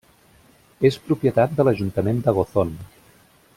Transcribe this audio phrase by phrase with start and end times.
[0.89, 2.75] És propietat de l'ajuntament de Gozón.